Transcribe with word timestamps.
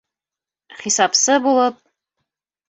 Хисапсы 0.79 1.37
булып... 1.45 1.79